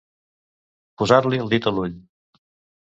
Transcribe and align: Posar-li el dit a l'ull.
Posar-li 1.03 1.43
el 1.45 1.53
dit 1.55 1.69
a 1.73 1.77
l'ull. 1.77 1.97